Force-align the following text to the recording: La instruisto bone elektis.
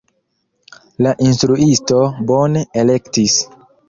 La 1.07 1.11
instruisto 1.25 1.99
bone 2.31 2.65
elektis. 2.85 3.37